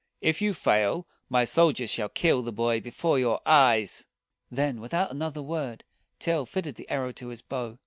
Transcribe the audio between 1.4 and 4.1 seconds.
sol diers shall kill the boy before your eyes."